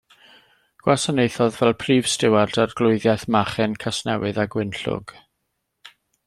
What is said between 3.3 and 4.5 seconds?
Machen, Casnewydd a